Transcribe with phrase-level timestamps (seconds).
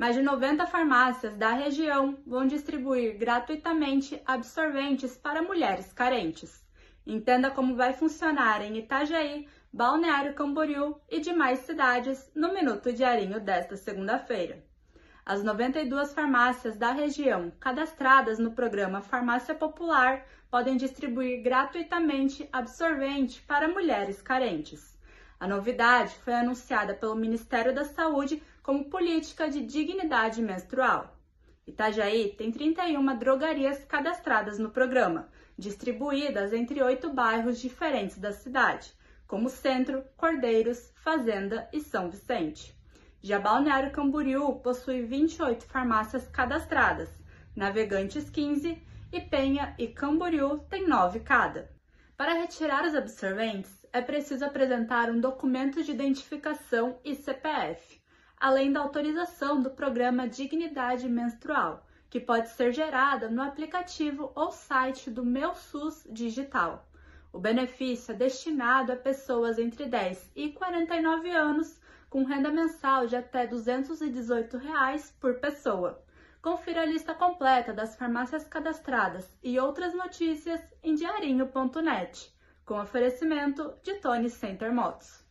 [0.00, 6.64] Mais de 90 farmácias da região vão distribuir gratuitamente absorventes para mulheres carentes.
[7.06, 13.76] Entenda como vai funcionar em Itajaí, Balneário Camboriú e demais cidades no Minuto Diarinho desta
[13.76, 14.64] segunda-feira.
[15.22, 23.68] As 92 farmácias da região cadastradas no programa Farmácia Popular podem distribuir gratuitamente absorvente para
[23.68, 24.98] mulheres carentes.
[25.40, 31.16] A novidade foi anunciada pelo Ministério da Saúde como política de dignidade menstrual.
[31.66, 38.92] Itajaí tem 31 drogarias cadastradas no programa, distribuídas entre oito bairros diferentes da cidade,
[39.26, 42.78] como Centro, Cordeiros, Fazenda e São Vicente.
[43.22, 47.08] Já Balneário Camboriú possui 28 farmácias cadastradas,
[47.56, 48.76] Navegantes 15
[49.10, 51.79] e Penha e Camboriú tem 9 cada.
[52.20, 57.98] Para retirar os absorventes, é preciso apresentar um documento de identificação e CPF,
[58.36, 65.10] além da autorização do programa Dignidade Menstrual, que pode ser gerada no aplicativo ou site
[65.10, 66.86] do Meu SUS Digital.
[67.32, 73.16] O benefício é destinado a pessoas entre 10 e 49 anos com renda mensal de
[73.16, 76.04] até 218 reais por pessoa.
[76.42, 83.96] Confira a lista completa das farmácias cadastradas e outras notícias em diarinho.net, com oferecimento de
[83.96, 85.22] Tony Center Motos.